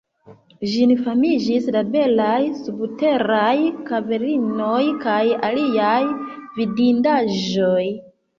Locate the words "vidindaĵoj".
6.59-7.85